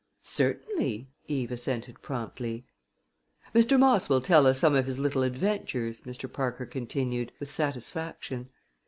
[0.23, 2.65] "Certainly!" Eve assented promptly.
[3.53, 3.77] "Mr.
[3.79, 6.27] Moss will tell us some of his little adventures," Mr.
[6.31, 8.49] Parker continued, with satisfaction.